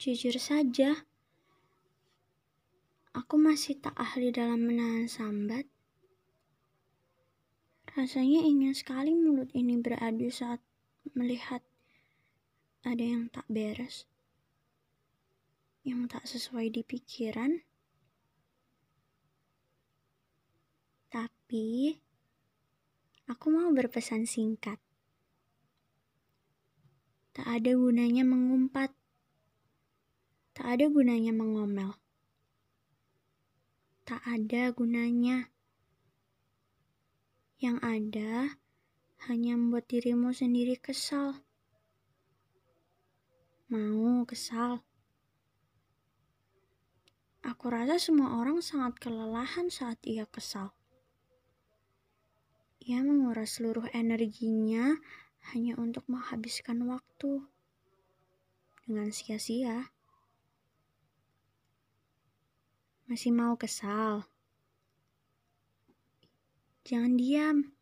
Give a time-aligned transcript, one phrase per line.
[0.00, 0.96] Jujur saja,
[3.12, 5.68] aku masih tak ahli dalam menahan sambat.
[7.92, 10.64] Rasanya ingin sekali mulut ini beradu saat
[11.12, 11.60] melihat
[12.80, 14.08] ada yang tak beres,
[15.84, 17.60] yang tak sesuai di pikiran.
[21.12, 21.92] Tapi,
[23.28, 24.80] aku mau berpesan singkat.
[27.36, 28.96] Tak ada gunanya mengumpat.
[30.70, 31.98] Ada gunanya mengomel.
[34.06, 35.50] Tak ada gunanya.
[37.58, 38.54] Yang ada
[39.26, 41.42] hanya membuat dirimu sendiri kesal.
[43.66, 44.86] Mau kesal.
[47.42, 50.70] Aku rasa semua orang sangat kelelahan saat ia kesal.
[52.78, 54.94] Ia menguras seluruh energinya
[55.50, 57.42] hanya untuk menghabiskan waktu
[58.86, 59.90] dengan sia-sia.
[63.10, 64.22] Masih mau kesal?
[66.86, 67.74] Jangan diam.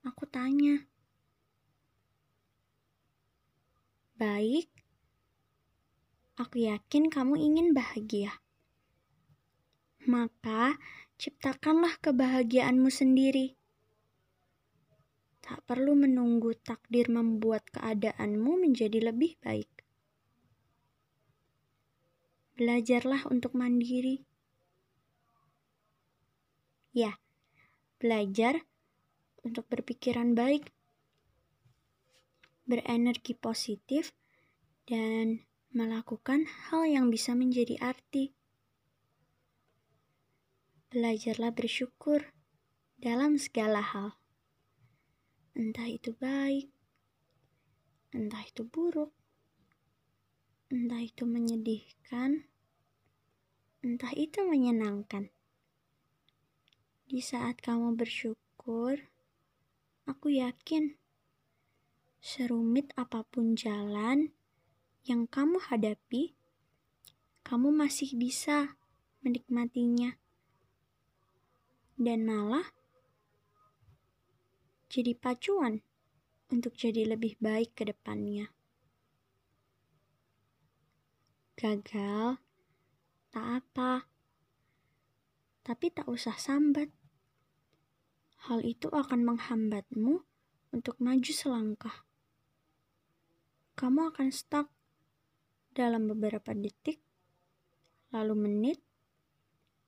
[0.00, 0.80] Aku tanya.
[4.16, 4.72] Baik.
[6.40, 8.40] Aku yakin kamu ingin bahagia.
[10.08, 10.80] Maka
[11.20, 13.60] ciptakanlah kebahagiaanmu sendiri.
[15.44, 19.68] Tak perlu menunggu takdir membuat keadaanmu menjadi lebih baik.
[22.56, 24.29] Belajarlah untuk mandiri.
[26.90, 27.22] Ya,
[28.02, 28.66] belajar
[29.46, 30.74] untuk berpikiran baik,
[32.66, 34.10] berenergi positif,
[34.90, 38.34] dan melakukan hal yang bisa menjadi arti.
[40.90, 42.34] Belajarlah bersyukur
[42.98, 44.20] dalam segala hal
[45.60, 46.70] entah itu baik,
[48.14, 49.10] entah itu buruk,
[50.70, 52.46] entah itu menyedihkan,
[53.82, 55.28] entah itu menyenangkan.
[57.10, 58.94] Di saat kamu bersyukur,
[60.06, 60.94] aku yakin
[62.22, 64.30] serumit apa pun jalan
[65.02, 66.38] yang kamu hadapi,
[67.42, 68.78] kamu masih bisa
[69.26, 70.22] menikmatinya.
[71.98, 72.70] Dan malah
[74.86, 75.82] jadi pacuan
[76.46, 78.54] untuk jadi lebih baik ke depannya.
[81.58, 82.38] Gagal,
[83.34, 84.06] tak apa,
[85.66, 86.99] tapi tak usah sambat.
[88.48, 90.24] Hal itu akan menghambatmu
[90.72, 92.06] untuk maju selangkah.
[93.76, 94.72] Kamu akan stuck
[95.76, 97.00] dalam beberapa detik,
[98.12, 98.78] lalu menit,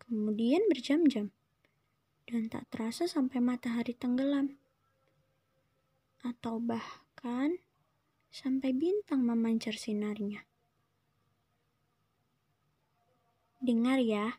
[0.00, 1.32] kemudian berjam-jam,
[2.28, 4.60] dan tak terasa sampai matahari tenggelam
[6.22, 7.58] atau bahkan
[8.30, 10.46] sampai bintang memancar sinarnya.
[13.62, 14.38] Dengar ya,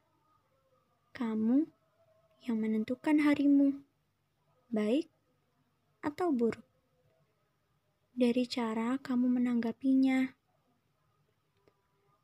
[1.16, 1.68] kamu
[2.44, 3.84] yang menentukan harimu,
[4.74, 5.06] baik
[6.02, 6.66] atau buruk.
[8.18, 10.26] Dari cara kamu menanggapinya.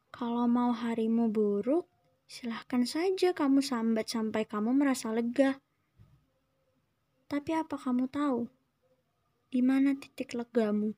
[0.09, 1.85] Kalau mau harimu buruk,
[2.25, 5.61] silahkan saja kamu sambat sampai kamu merasa lega.
[7.29, 8.59] Tapi apa kamu tahu?
[9.49, 10.93] di mana titik legamu.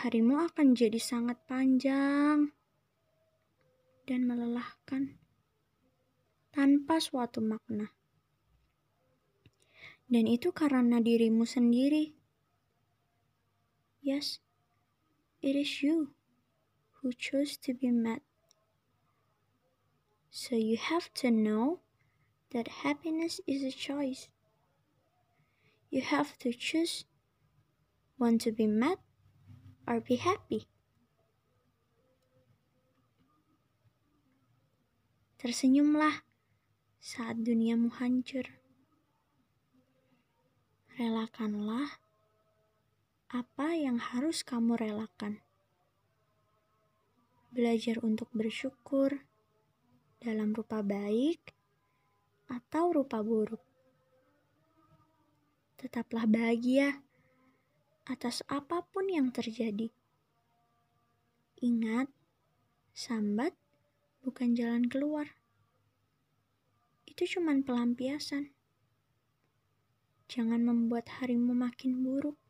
[0.00, 2.48] Harimu akan jadi sangat panjang
[4.08, 5.20] dan melelahkan
[6.48, 7.92] tanpa suatu makna.
[10.12, 12.12] Dan itu karena dirimu sendiri.
[14.04, 14.44] Yes,
[15.40, 16.12] it is you
[17.00, 18.20] who chose to be mad.
[20.28, 21.80] So you have to know
[22.52, 24.28] that happiness is a choice.
[25.88, 27.08] You have to choose
[28.20, 29.00] want to be mad
[29.88, 30.68] or be happy.
[35.40, 36.20] Tersenyumlah
[37.00, 38.61] saat duniamu hancur.
[40.96, 42.00] Relakanlah
[43.32, 45.40] apa yang harus kamu relakan.
[47.52, 49.24] Belajar untuk bersyukur
[50.20, 51.52] dalam rupa baik
[52.48, 53.72] atau rupa buruk
[55.82, 57.02] tetaplah bahagia
[58.06, 59.90] atas apa pun yang terjadi.
[61.58, 62.06] Ingat,
[62.94, 63.50] sambat
[64.22, 65.34] bukan jalan keluar.
[67.02, 68.54] Itu cuma pelampiasan.
[70.32, 72.40] Jangan membuat harimu makin buruk.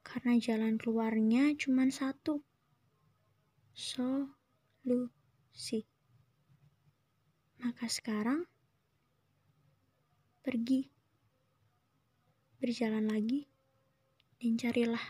[0.00, 2.40] Karena jalan keluarnya cuma satu.
[3.76, 4.24] Solusi.
[7.60, 8.48] Maka sekarang
[10.40, 10.88] pergi
[12.56, 13.44] berjalan lagi
[14.40, 15.04] dan carilah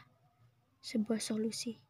[0.83, 1.84] sebuah solusi.